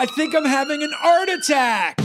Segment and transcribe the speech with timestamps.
[0.00, 1.98] I think I'm having an art attack.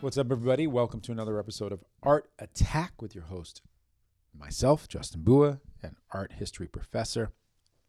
[0.00, 0.68] What's up, everybody?
[0.68, 3.62] Welcome to another episode of Art Attack with your host,
[4.32, 7.32] myself, Justin Bua, and art history professor,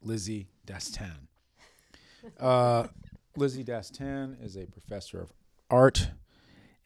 [0.02, 1.28] Lizzie Dastan.
[2.40, 2.88] Uh,
[3.36, 5.32] Lizzie Dastan is a professor of
[5.70, 6.10] art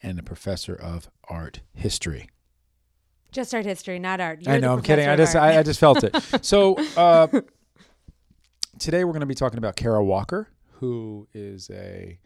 [0.03, 2.29] and a professor of art history.
[3.35, 4.39] Just art history, not art.
[4.47, 4.73] I You're the know.
[4.75, 5.09] I'm kidding.
[5.09, 5.35] I just.
[5.35, 6.15] I, I just felt it.
[6.45, 7.27] So uh,
[8.79, 12.21] today we're going to be talking about Kara Walker, who is a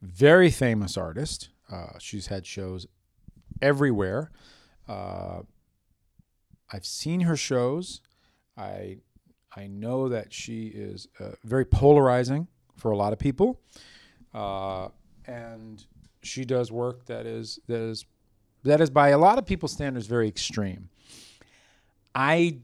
[0.00, 1.50] very famous artist.
[1.70, 2.86] Uh, she's had shows
[3.60, 4.30] everywhere.
[4.88, 5.40] Uh,
[6.72, 8.00] I've seen her shows.
[8.56, 8.98] I
[9.54, 13.60] I know that she is uh, very polarizing for a lot of people,
[14.32, 14.88] uh,
[15.26, 15.84] and
[16.22, 18.06] she does work that is that is
[18.66, 20.88] that is by a lot of people's standards very extreme.
[22.14, 22.58] I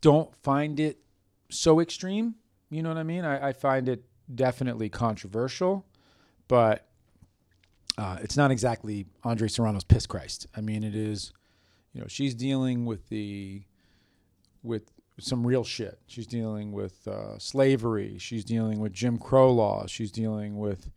[0.00, 0.98] don't find it
[1.50, 2.36] so extreme.
[2.70, 3.24] You know what I mean?
[3.24, 4.04] I, I find it
[4.34, 5.86] definitely controversial,
[6.48, 6.86] but
[7.96, 10.46] uh, it's not exactly Andre Serrano's piss Christ.
[10.56, 11.32] I mean, it is.
[11.92, 13.62] You know, she's dealing with the
[14.62, 15.98] with some real shit.
[16.06, 18.18] She's dealing with uh, slavery.
[18.18, 19.90] She's dealing with Jim Crow laws.
[19.90, 20.90] She's dealing with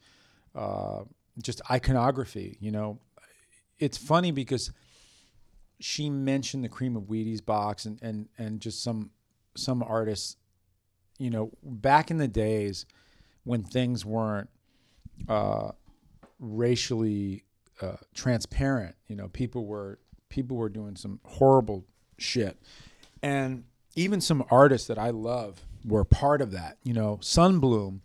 [0.54, 1.00] uh,
[1.42, 2.58] just iconography.
[2.60, 3.00] You know,
[3.82, 4.72] it's funny because
[5.80, 9.10] she mentioned the cream of Wheaties box and and and just some
[9.58, 10.38] some artists.
[11.18, 12.86] You know, back in the days
[13.44, 14.50] when things weren't
[15.28, 15.72] uh,
[16.40, 17.44] racially
[17.80, 21.86] uh, transparent, you know, people were people were doing some horrible
[22.18, 22.58] shit,
[23.22, 23.66] and
[23.96, 26.78] even some artists that I love were part of that.
[26.84, 28.00] You know, Sundblom,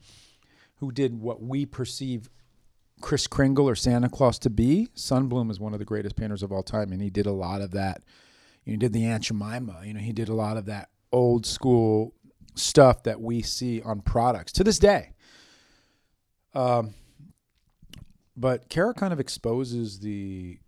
[0.76, 2.28] who did what we perceive
[3.00, 4.88] Kris Kringle or Santa Claus to be.
[4.94, 7.60] Sundblom is one of the greatest painters of all time, and he did a lot
[7.60, 8.02] of that.
[8.64, 9.82] He did the Aunt Jemima.
[9.84, 12.14] You know, he did a lot of that old school
[12.54, 15.12] stuff that we see on products to this day.
[16.54, 16.94] Um,
[18.36, 20.58] but Kara kind of exposes the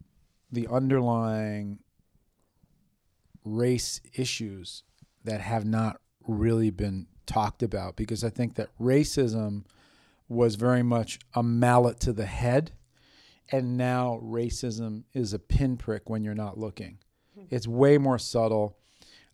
[0.51, 1.79] the underlying
[3.45, 4.83] race issues
[5.25, 9.65] that have not really been talked about because I think that racism
[10.29, 12.73] was very much a mallet to the head
[13.51, 16.99] and now racism is a pinprick when you're not looking.
[17.51, 18.77] It's way more subtle.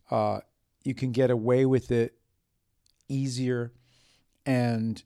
[0.09, 0.39] Uh,
[0.83, 2.13] you can get away with it
[3.09, 3.73] easier,
[4.45, 5.01] and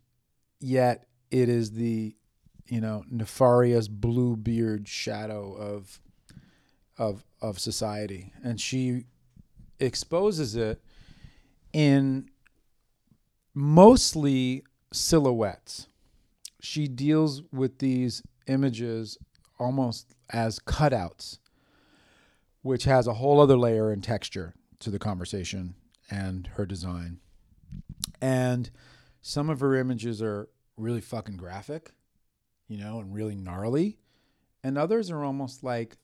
[0.59, 2.15] yet it is the
[2.67, 5.99] you know nefarious blue beard shadow of
[6.97, 9.05] of of society, and she
[9.79, 10.81] exposes it
[11.71, 12.29] in
[13.53, 15.87] mostly silhouettes.
[16.61, 19.17] She deals with these images
[19.59, 21.39] almost as cutouts,
[22.61, 25.75] which has a whole other layer and texture to the conversation
[26.09, 27.19] and her design.
[28.21, 28.69] And
[29.21, 31.91] some of her images are really fucking graphic,
[32.67, 33.99] you know, and really gnarly.
[34.63, 35.97] And others are almost like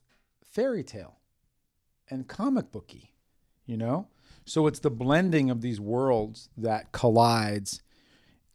[0.43, 1.19] fairy tale
[2.09, 3.13] and comic booky,
[3.65, 4.07] you know?
[4.45, 7.81] So it's the blending of these worlds that collides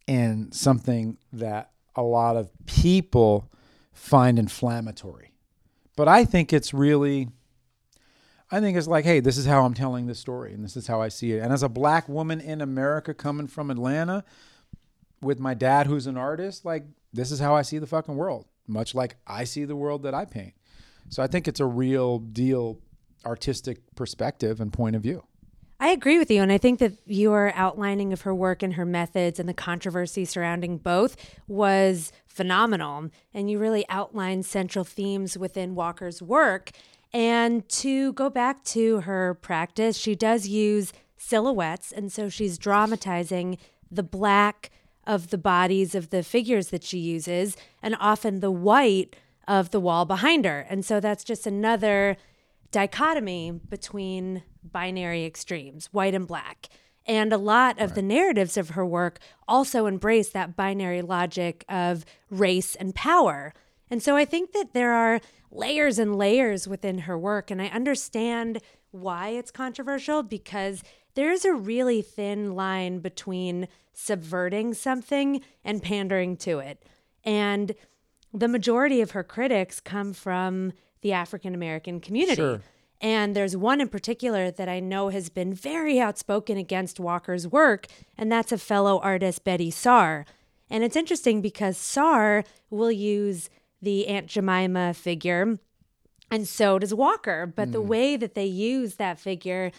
[0.07, 3.49] in something that a lot of people
[3.93, 5.31] find inflammatory.
[5.95, 7.29] But I think it's really
[8.53, 10.85] I think it's like, hey, this is how I'm telling this story and this is
[10.85, 11.39] how I see it.
[11.41, 14.25] And as a black woman in America coming from Atlanta
[15.21, 18.45] with my dad who's an artist, like this is how I see the fucking world,
[18.67, 20.53] much like I see the world that I paint.
[21.07, 22.79] So I think it's a real deal
[23.25, 25.23] artistic perspective and point of view.
[25.81, 26.43] I agree with you.
[26.43, 30.25] And I think that your outlining of her work and her methods and the controversy
[30.25, 33.09] surrounding both was phenomenal.
[33.33, 36.69] And you really outlined central themes within Walker's work.
[37.11, 41.91] And to go back to her practice, she does use silhouettes.
[41.91, 43.57] And so she's dramatizing
[43.89, 44.69] the black
[45.07, 49.15] of the bodies of the figures that she uses and often the white
[49.47, 50.59] of the wall behind her.
[50.69, 52.17] And so that's just another
[52.71, 56.69] dichotomy between binary extremes, white and black.
[57.05, 62.05] And a lot of the narratives of her work also embrace that binary logic of
[62.29, 63.53] race and power.
[63.89, 65.19] And so I think that there are
[65.51, 67.51] layers and layers within her work.
[67.51, 68.59] And I understand
[68.91, 70.83] why it's controversial because
[71.15, 76.83] there's a really thin line between subverting something and pandering to it.
[77.23, 77.73] And
[78.33, 82.35] the majority of her critics come from the African American community.
[82.35, 82.61] Sure.
[82.99, 87.87] And there's one in particular that I know has been very outspoken against Walker's work,
[88.15, 90.25] and that's a fellow artist, Betty Saar.
[90.69, 93.49] And it's interesting because Saar will use
[93.81, 95.57] the Aunt Jemima figure
[96.29, 97.45] And so does Walker.
[97.45, 97.87] But the hmm.
[97.87, 99.71] way that they use that figure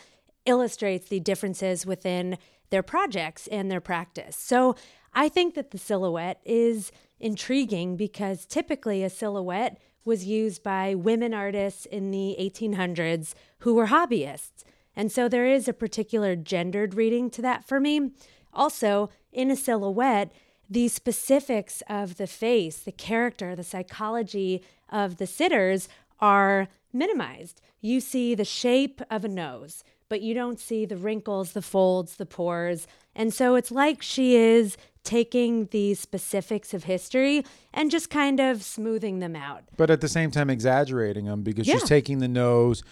[0.45, 2.37] illustrates the differences within
[2.71, 4.37] their projects and their practice.
[4.37, 4.77] So
[5.15, 6.91] I think that the silhouette is
[7.21, 13.87] intriguing because typically a silhouette was used by women artists in the 1800s who were
[13.87, 14.65] hobbyists.
[14.95, 18.11] And so there is a particular gendered reading to that for me.
[18.53, 20.33] Also, in a silhouette,
[20.69, 25.89] the specifics of the face, the character, the psychology of the sitters
[26.21, 27.61] are minimized.
[27.81, 32.17] You see the shape of a nose, but you don't see the wrinkles, the folds,
[32.17, 32.87] the pores.
[33.15, 37.45] And so it's like she is taking the specifics of history
[37.75, 39.65] and just kind of smoothing them out.
[39.77, 41.75] But at the same time, exaggerating them because Yeah.
[41.75, 42.83] she's taking the nose,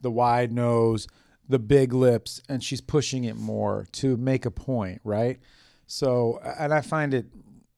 [0.00, 1.06] the wide nose,
[1.48, 5.38] the big lips, and she's pushing it more to make a point, right?
[5.86, 7.26] So, and I find it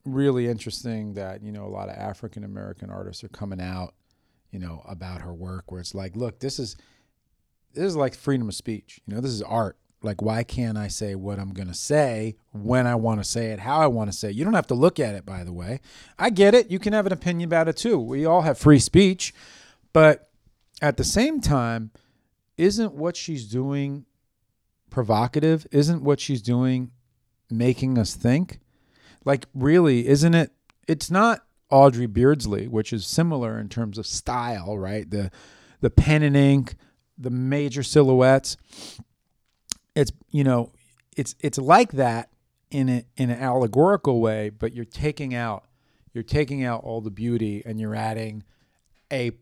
[0.04, 3.94] really interesting that, you know, a lot of African American artists are coming out,
[4.50, 6.76] you know, about her work where it's like, look, this is
[7.74, 9.00] this is like freedom of speech.
[9.06, 9.78] You know, this is art.
[10.02, 13.52] Like, why can't I say what I'm going to say when I want to say
[13.52, 14.34] it, how I want to say it?
[14.34, 15.80] You don't have to look at it, by the way.
[16.18, 16.70] I get it.
[16.70, 17.98] You can have an opinion about it too.
[17.98, 19.32] We all have free speech.
[19.92, 20.28] But
[20.80, 21.90] at the same time,
[22.56, 24.06] isn't what she's doing
[24.90, 25.66] provocative?
[25.70, 26.90] Isn't what she's doing
[27.50, 28.60] making us think?
[29.24, 30.52] Like, really, isn't it?
[30.88, 35.08] It's not Aubrey Beardsley, which is similar in terms of style, right?
[35.08, 35.30] The
[35.80, 36.76] the pen and ink,
[37.18, 38.56] the major silhouettes.
[39.94, 40.72] It's you know,
[41.16, 42.30] it's it's like that
[42.70, 45.64] in a, in an allegorical way, but you're taking out
[46.12, 48.44] you're taking out all the beauty and you're adding
[49.12, 49.32] a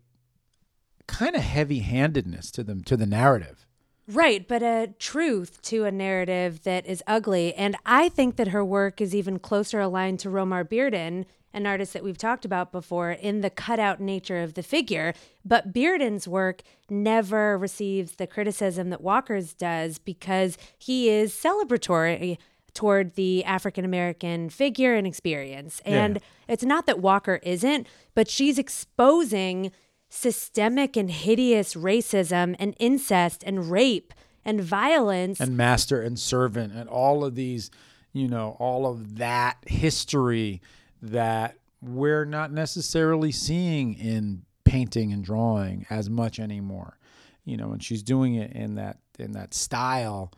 [1.06, 3.66] kind of heavy-handedness to them to the narrative.
[4.12, 7.54] Right, but a truth to a narrative that is ugly.
[7.54, 11.92] And I think that her work is even closer aligned to Romare Bearden, an artist
[11.92, 15.14] that we've talked about before, in the cutout nature of the figure.
[15.44, 22.38] But Bearden's work never receives the criticism that Walker's does because he is celebratory
[22.74, 25.80] toward the African American figure and experience.
[25.84, 26.18] And
[26.48, 27.86] it's not that Walker isn't,
[28.16, 29.70] but she's exposing
[30.10, 34.12] systemic and hideous racism and incest and rape
[34.44, 35.40] and violence.
[35.40, 37.70] and master and servant and all of these
[38.12, 40.60] you know all of that history
[41.00, 46.98] that we're not necessarily seeing in painting and drawing as much anymore
[47.44, 50.32] you know and she's doing it in that in that style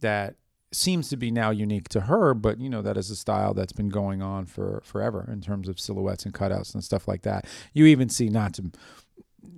[0.00, 0.36] that
[0.72, 3.72] seems to be now unique to her but you know that is a style that's
[3.74, 7.44] been going on for forever in terms of silhouettes and cutouts and stuff like that
[7.74, 8.70] you even see not to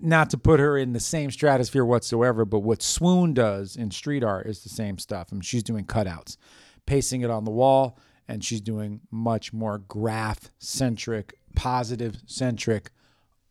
[0.00, 4.22] not to put her in the same stratosphere whatsoever, but what Swoon does in street
[4.22, 5.28] art is the same stuff.
[5.30, 6.36] I mean, she's doing cutouts,
[6.86, 7.98] pasting it on the wall,
[8.28, 12.90] and she's doing much more graph centric, positive centric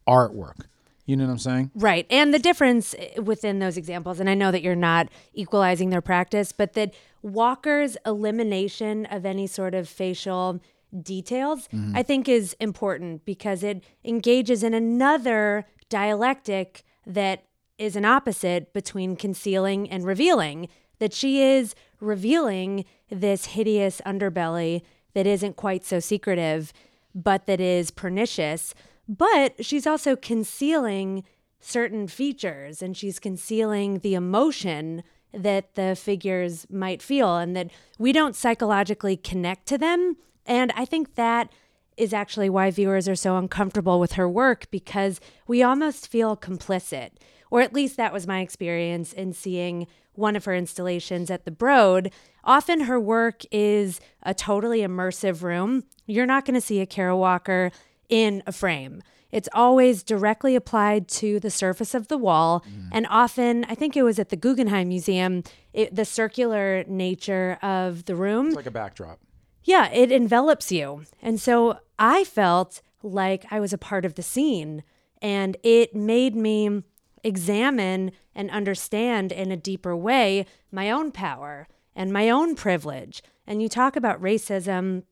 [0.08, 0.66] artwork.
[1.06, 1.72] You know what I'm saying?
[1.76, 2.08] Right.
[2.10, 6.02] And the difference eh, within those examples, and I know that you're not equalizing their
[6.02, 10.62] practice, but that Walker's elimination of any sort of facial
[11.02, 17.44] details, I think is important because it engages in another dialectic that
[17.78, 20.70] is an opposite between concealing and revealing.
[21.00, 24.84] That she is revealing this hideous underbelly
[25.14, 26.72] that isn't quite so secretive,
[27.14, 28.74] but that is pernicious.
[29.08, 31.24] But she's also concealing
[31.60, 35.04] certain features and she's concealing the emotion
[35.34, 40.18] that the figures might feel and that we don't psychologically connect to them.
[40.46, 41.52] And I think that
[41.98, 47.12] is actually why viewers are so uncomfortable with her work because we almost feel complicit.
[47.52, 51.52] Or at least that was my experience in seeing one of her installations at the
[51.52, 52.12] Broad.
[52.44, 55.84] Often her work is a totally immersive room.
[56.06, 57.72] You're not going to see a Kara Walker
[58.10, 59.02] in a frame.
[59.32, 62.64] It's always directly applied to the surface of the wall.
[62.70, 62.90] Mm.
[62.92, 68.06] And often, I think it was at the Guggenheim Museum, it, the circular nature of
[68.06, 69.20] the room It's like a backdrop.
[69.64, 71.04] Yeah, it envelops you.
[71.22, 74.84] And so I felt like I was a part of the scene
[75.22, 76.84] and it made me
[77.24, 83.24] examine and understand in a deeper way my own power and my own privilege.
[83.48, 85.04] And you talk about racism.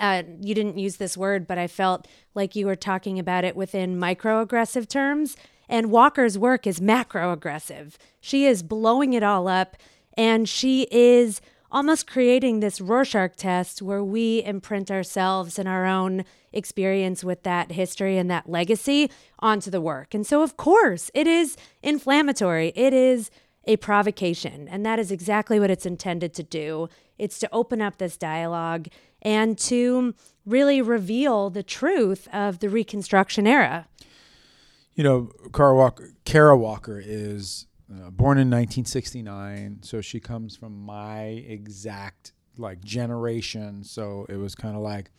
[0.00, 3.54] Uh, you didn't use this word, but I felt like you were talking about it
[3.54, 5.36] within microaggressive terms.
[5.68, 7.94] And Walker's work is macroaggressive.
[8.20, 9.76] She is blowing it all up,
[10.16, 11.40] and she is
[11.74, 17.72] almost creating this Rorschach test where we imprint ourselves and our own experience with that
[17.72, 20.14] history and that legacy onto the work.
[20.14, 22.72] And so, of course, it is inflammatory.
[22.76, 23.28] It is
[23.64, 24.68] a provocation.
[24.68, 26.88] And that is exactly what it's intended to do.
[27.18, 28.86] It's to open up this dialogue
[29.20, 30.14] and to
[30.46, 33.88] really reveal the truth of the Reconstruction era.
[34.94, 37.66] you know, Kara Walker, Kara Walker is
[38.00, 43.84] uh, born in 1969, so she comes from my exact like generation.
[43.84, 45.10] So it was kind of like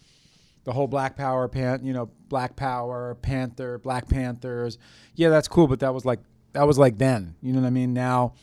[0.64, 4.78] the whole Black Power pan, you know, Black Power, Panther, Black Panthers.
[5.16, 6.20] Yeah, that's cool, but that was like
[6.54, 7.36] that was like then.
[7.42, 7.94] You know what I mean?
[7.94, 8.34] Now,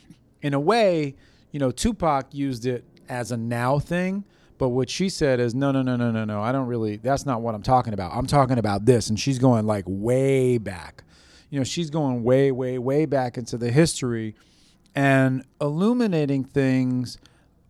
[0.41, 1.15] in a way,
[1.51, 4.25] you know, Tupac used it as a now thing.
[4.57, 6.41] But what she said is, no, no, no, no, no, no.
[6.41, 8.11] I don't really, that's not what I'm talking about.
[8.13, 9.09] I'm talking about this.
[9.09, 11.03] And she's going like way back.
[11.53, 14.33] You know, she's going way, way, way back into the history
[14.95, 17.19] and illuminating things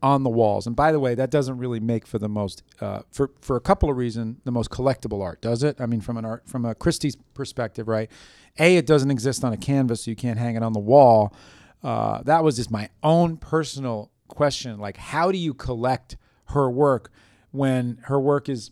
[0.02, 0.66] on the walls.
[0.66, 3.60] And by the way, that doesn't really make for the most, uh, for, for a
[3.60, 5.82] couple of reasons, the most collectible art, does it?
[5.82, 8.10] I mean, from an art, from a Christie's perspective, right?
[8.58, 11.36] A, it doesn't exist on a canvas, so you can't hang it on the wall.
[11.84, 14.80] Uh, that was just my own personal question.
[14.80, 17.12] Like, how do you collect her work
[17.52, 18.72] when her work is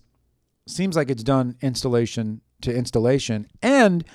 [0.69, 4.05] seems like it's done installation to installation and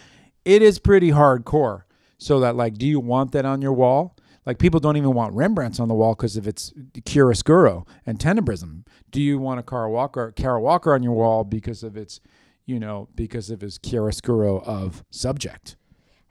[0.47, 1.83] it is pretty hardcore
[2.17, 5.35] so that like do you want that on your wall like people don't even want
[5.35, 9.91] rembrandts on the wall because of its chiaroscuro and tenebrism do you want a Kara
[9.91, 12.21] Walker Kara Walker on your wall because of its
[12.65, 15.76] you know because of his chiaroscuro of subject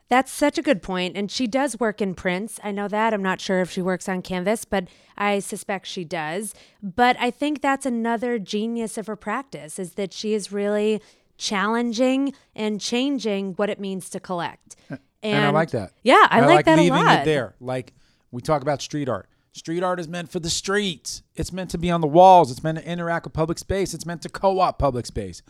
[0.08, 1.16] that's such a good point.
[1.16, 2.60] And she does work in prints.
[2.62, 3.12] I know that.
[3.12, 4.86] I'm not sure if she works on canvas, but
[5.18, 6.54] I suspect she does.
[6.80, 11.02] But I think that's another genius of her practice is that she is really
[11.36, 14.76] challenging and changing what it means to collect.
[14.88, 15.92] And, and I like that.
[16.02, 17.20] Yeah, I, I like, like, that leaving a lot.
[17.20, 17.54] it there.
[17.60, 17.94] Like
[18.30, 19.28] we talk about street art.
[19.52, 21.22] Street art is meant for the streets.
[21.34, 22.50] It's meant to be on the walls.
[22.50, 23.94] It's meant to interact with public space.
[23.94, 25.42] It's meant to co-op public space.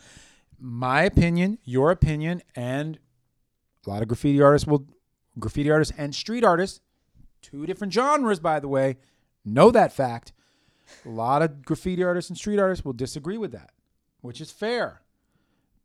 [0.59, 2.97] My opinion, your opinion, and
[3.85, 4.87] a lot of graffiti artists will,
[5.37, 6.79] graffiti artists and street artists,
[7.41, 8.97] two different genres, by the way,
[9.43, 10.31] know that fact.
[11.05, 13.71] A lot of graffiti artists and street artists will disagree with that,
[14.21, 15.01] which is fair.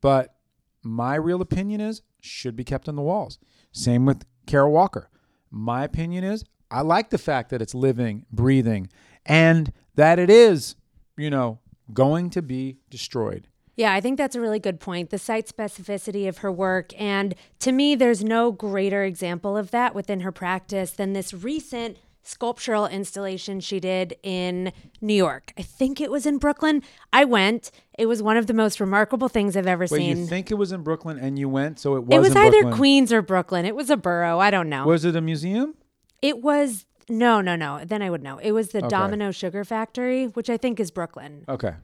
[0.03, 0.35] But
[0.83, 3.39] my real opinion is should be kept on the walls.
[3.73, 5.09] Same with Kara Walker.
[5.51, 8.89] My opinion is I like the fact that it's living, breathing,
[9.25, 10.77] and that it is,
[11.17, 11.61] you know,
[11.93, 13.49] going to be destroyed.
[13.77, 15.11] Yeah, I think that's a really good point.
[15.11, 16.93] The site specificity of her work.
[17.01, 21.97] And to me, there's no greater example of that within her practice than this recent
[22.23, 25.53] sculptural installation she did in New York.
[25.59, 26.83] I think it was in Brooklyn.
[27.13, 27.71] I went.
[27.99, 30.17] It was one of the most remarkable things I've ever Wait, seen.
[30.19, 32.17] you think it was in Brooklyn and you went, so it was.
[32.17, 32.75] It was either Brooklyn.
[32.75, 33.65] Queens or Brooklyn.
[33.67, 34.39] It was a borough.
[34.39, 34.87] I don't know.
[34.87, 35.75] Was it a museum?
[36.21, 37.85] It was no, no, no.
[37.85, 38.39] Then I would know.
[38.39, 38.89] It was the Okay.
[38.89, 41.45] Domino Sugar Factory, which I think is Brooklyn.
[41.49, 41.75] Okay.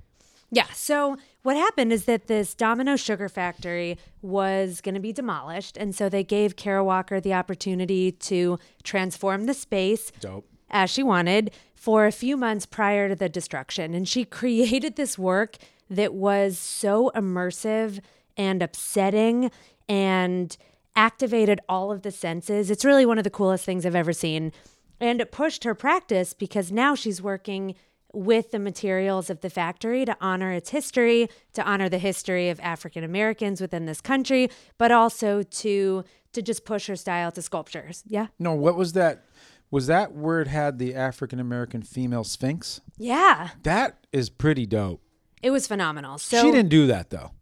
[0.51, 0.67] Yeah.
[0.73, 5.95] So what happened is that this Domino Sugar Factory was going to be demolished, and
[5.95, 10.47] so they gave Kara Walker the opportunity to transform the space Dope.
[10.71, 15.19] as she wanted for a few months prior to the destruction, and she created this
[15.19, 15.57] work
[15.91, 18.01] that was so immersive
[18.37, 19.51] and upsetting
[19.89, 20.57] and
[20.97, 22.71] activated all of the senses.
[22.71, 24.53] It's really one of the coolest things I've ever seen.
[25.01, 27.77] And it pushed her practice because now she's working
[28.13, 32.59] with the materials of the factory to honor its history, to honor the history of
[32.61, 38.03] African Americans within this country, but also to to just push her style to sculptures.
[38.07, 38.29] Yeah.
[38.39, 39.25] No, what was that?
[39.71, 42.81] Was that where it had the African American female sphinx?
[42.97, 43.51] Yeah.
[43.63, 45.03] That is pretty dope.
[45.43, 46.19] It was phenomenal.
[46.19, 47.33] So she didn't do that though.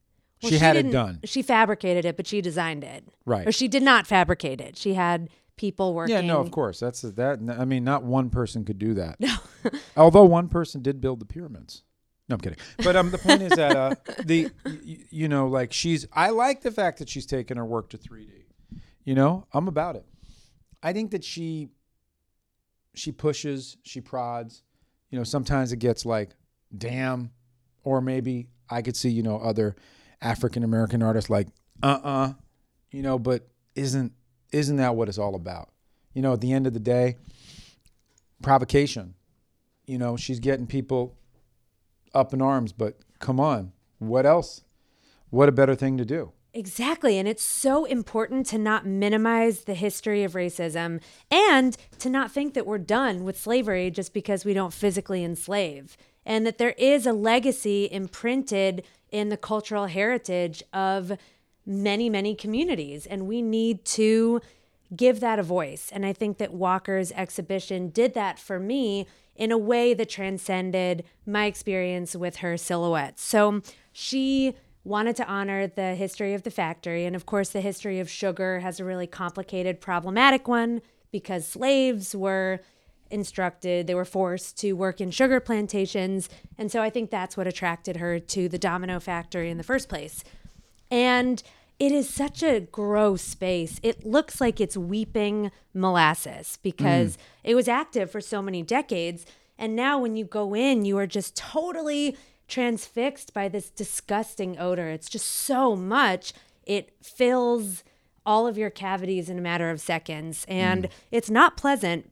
[0.43, 1.21] well, she, had it done.
[1.25, 3.05] She fabricated it, but she designed it.
[3.25, 3.47] Right.
[3.47, 4.77] Or she did not fabricate it.
[4.77, 6.15] She had people working.
[6.15, 6.81] Yeah, no, of course.
[6.81, 7.41] That's that.
[7.59, 9.19] I mean, not one person could do that.
[9.21, 9.35] No.
[9.97, 11.83] Although one person did build the pyramids.
[12.29, 12.59] No, I'm kidding.
[12.79, 13.95] But um, the point is that uh,
[14.25, 16.07] the y- you know, like she's.
[16.13, 18.29] I like the fact that she's taken her work to 3D.
[19.05, 20.05] You know, I'm about it.
[20.83, 21.69] I think that she
[22.95, 24.63] she pushes, she prods.
[25.11, 26.31] You know, sometimes it gets like,
[26.77, 27.31] damn,
[27.85, 29.77] or maybe I could see you know other
[30.21, 31.49] African American artists like,
[31.83, 32.33] uh uh
[32.91, 34.13] you know, but isn't
[34.57, 35.69] isn't that what it's all about?
[36.15, 37.17] You know, at the end of the day,
[38.43, 39.15] provocation.
[39.87, 41.15] You know, she's getting people
[42.15, 44.63] up in arms, but come on, what else?
[45.31, 46.33] What a better thing to do?
[46.55, 47.19] Exactly.
[47.19, 52.55] And it's so important to not minimize the history of racism and to not think
[52.55, 55.99] that we're done with slavery just because we don't physically enslave.
[56.25, 61.13] And that there is a legacy imprinted in the cultural heritage of
[61.67, 63.07] many, many communities.
[63.07, 64.41] And we need to
[64.95, 65.91] give that a voice.
[65.93, 71.05] And I think that Walker's exhibition did that for me in a way that transcended
[71.27, 73.23] my experience with her silhouettes.
[73.23, 73.61] So
[73.93, 74.55] she
[74.85, 77.05] wanted to honor the history of the factory.
[77.05, 80.81] And of course, the history of sugar has a really complicated, problematic one
[81.11, 82.61] because slaves were
[83.11, 86.29] instructed, they were forced to work in sugar plantations.
[86.59, 89.89] And so I think that's what attracted her to the domino factory in the first
[89.89, 90.25] place.
[90.91, 91.43] And
[91.79, 93.79] it is such a gross space.
[93.83, 97.21] It looks like it's weeping molasses because mm.
[97.45, 99.27] it was active for so many decades.
[99.59, 102.17] And now when you go in, you are just totally
[102.49, 104.89] transfixed by this disgusting odor.
[104.89, 106.33] It's just so much.
[106.65, 107.85] It fills
[108.25, 110.47] all of your cavities in a matter of seconds.
[110.49, 110.91] And mm.
[111.11, 112.11] it's not pleasant.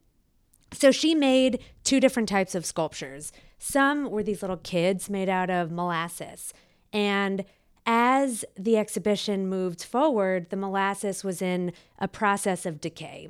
[0.73, 3.33] So she made two different types of sculptures.
[3.59, 6.52] Some were these little kids made out of molasses.
[6.93, 7.45] And
[7.87, 13.29] as the exhibition moved forward, the molasses was in a process of decay.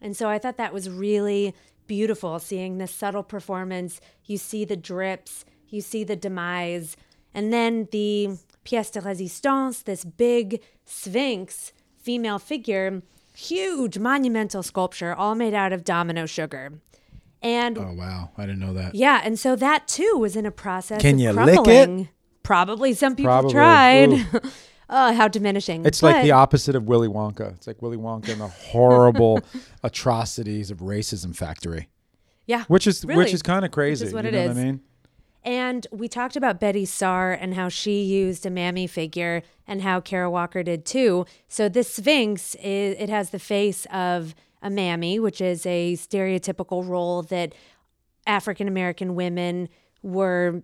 [0.00, 1.54] And so I thought that was really
[1.86, 4.00] beautiful seeing this subtle performance.
[4.24, 6.96] You see the drips, you see the demise,
[7.34, 8.30] and then the
[8.64, 13.02] pièce de résistance, this big sphinx female figure,
[13.34, 16.72] huge monumental sculpture, all made out of domino sugar.
[17.42, 18.94] And Oh wow, I didn't know that.
[18.94, 22.08] yeah, and so that too was in a process Can of you lick it?
[22.42, 23.52] Probably some people Probably.
[23.52, 24.26] tried.
[24.90, 25.86] Oh, how diminishing.
[25.86, 27.54] It's like the opposite of Willy Wonka.
[27.54, 29.40] It's like Willy Wonka and the horrible
[29.82, 31.88] atrocities of racism factory,
[32.46, 34.12] yeah, which is Really, which is kind of crazy.
[34.12, 34.48] what you it know is.
[34.48, 34.80] what I mean?
[35.44, 40.00] And we talked about Betty Saar and how she used a mammy figure and how
[40.00, 41.26] Kara Walker did too.
[41.48, 46.86] So this Sphinx is it has the face of a mammy, which is a stereotypical
[46.86, 47.54] role that
[48.26, 49.68] African American women
[50.02, 50.62] were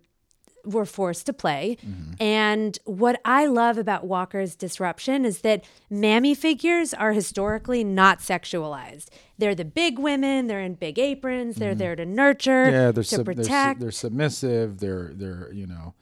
[0.64, 1.76] were forced to play.
[1.84, 2.12] Mm-hmm.
[2.22, 9.08] And what I love about Walker's disruption is that mammy figures are historically not sexualized.
[9.38, 11.78] They're the big women, they're in big aprons, they're mm-hmm.
[11.78, 13.80] there to nurture, Yeah, they're to sub- they're, su- protect.
[13.80, 14.78] they're submissive.
[14.78, 15.94] They're they're you know,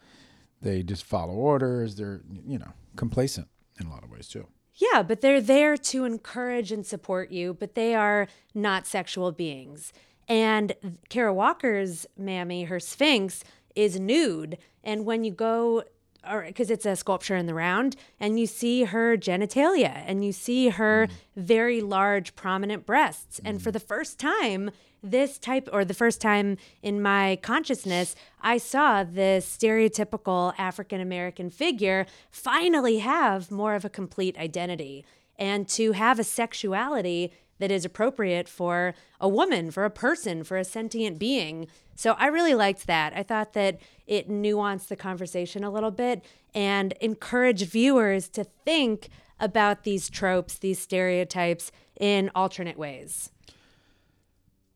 [0.63, 1.97] they just follow orders.
[1.97, 3.49] They're you know complacent
[3.81, 4.47] in a lot of ways too.
[4.75, 9.93] Yeah, but they're there to encourage and support you, but they are not sexual beings.
[10.29, 10.75] And
[11.09, 13.43] Kara Walker's mammy, her Sphinx,
[13.77, 14.59] is nude.
[14.83, 15.85] And when you go,
[16.29, 20.33] or because it's a sculpture in the round, and you see her genitalia and you
[20.33, 21.13] see her mm.
[21.37, 23.41] very large, prominent breasts.
[23.45, 23.75] And for mm.
[23.75, 24.71] the first time,
[25.03, 31.51] this type, or the first time in my consciousness, I saw this stereotypical African American
[31.51, 35.05] figure finally have more of a complete identity
[35.39, 40.57] and to have a sexuality that is appropriate for a woman, for a person, for
[40.57, 41.67] a sentient being.
[41.97, 43.15] So I really liked that.
[43.17, 49.09] I thought that it nuanced the conversation a little bit and encouraged viewers to think
[49.41, 53.31] about these tropes, these stereotypes in alternate ways.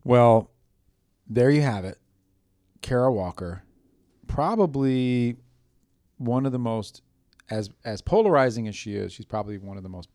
[0.03, 0.51] Well,
[1.29, 1.99] there you have it.
[2.83, 3.63] Kara Walker,
[4.27, 5.37] probably
[6.17, 7.03] one of the most
[7.51, 10.09] as as polarizing as she is, she's probably one of the most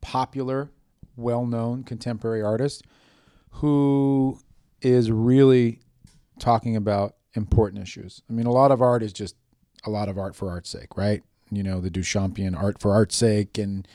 [0.00, 0.70] popular,
[1.16, 2.82] well-known contemporary artists
[3.50, 4.40] who
[4.80, 5.80] is really
[6.42, 8.22] talking about important issues.
[8.28, 9.36] I mean, a lot of art is just
[9.84, 11.22] a lot of art for art's sake, right?
[11.50, 13.86] You know, the Duchampian art for art's sake and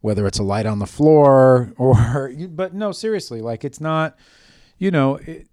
[0.00, 4.16] whether it's a light on the floor or but no, seriously, like it's not
[4.78, 5.48] you know, it,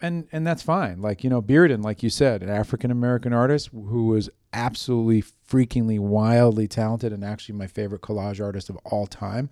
[0.00, 1.00] and and that's fine.
[1.00, 5.98] Like you know, Bearden, like you said, an African American artist who was absolutely freakingly
[5.98, 9.50] wildly talented and actually my favorite collage artist of all time.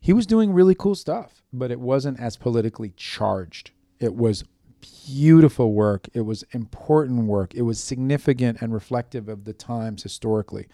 [0.00, 3.72] He was doing really cool stuff, but it wasn't as politically charged.
[3.98, 4.44] It was
[4.80, 6.08] beautiful work.
[6.14, 7.54] It was important work.
[7.54, 10.68] It was significant and reflective of the times historically,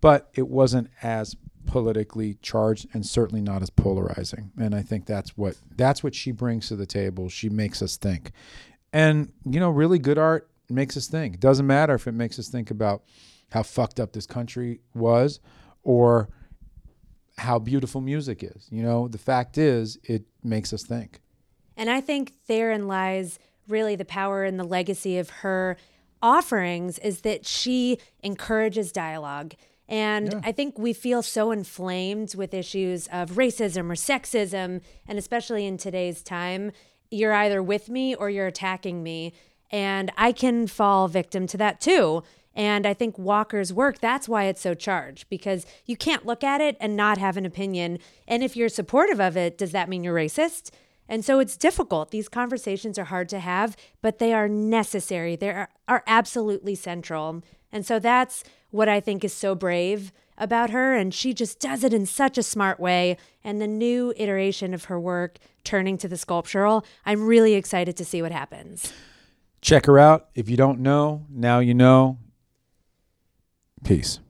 [0.00, 1.36] but it wasn't as
[1.66, 4.50] politically charged and certainly not as polarizing.
[4.58, 7.28] And I think that's what that's what she brings to the table.
[7.28, 8.32] She makes us think.
[8.92, 11.40] And you know, really good art makes us think.
[11.40, 13.02] Doesn't matter if it makes us think about
[13.50, 15.40] how fucked up this country was
[15.82, 16.28] or
[17.38, 18.68] how beautiful music is.
[18.70, 21.20] You know, the fact is it makes us think.
[21.76, 25.76] And I think therein lies really the power and the legacy of her
[26.22, 29.54] offerings is that she encourages dialogue.
[29.88, 35.66] And I think we feel so inflamed with issues of racism or sexism, and especially
[35.66, 36.72] in today's time,
[37.10, 39.34] you're either with me or you're attacking me.
[39.70, 42.22] And I can fall victim to that too.
[42.54, 46.60] And I think Walker's work, that's why it's so charged because you can't look at
[46.60, 47.98] it and not have an opinion.
[48.26, 50.70] And if you're supportive of it, does that mean you're racist?
[51.08, 52.10] And so it's difficult.
[52.10, 55.36] These conversations are hard to have, but they are necessary.
[55.36, 57.42] They are, are absolutely central.
[57.70, 60.94] And so that's what I think is so brave about her.
[60.94, 63.16] And she just does it in such a smart way.
[63.42, 68.04] And the new iteration of her work, turning to the sculptural, I'm really excited to
[68.04, 68.92] see what happens.
[69.60, 70.28] Check her out.
[70.34, 72.18] If you don't know, now you know.
[73.82, 74.20] Peace.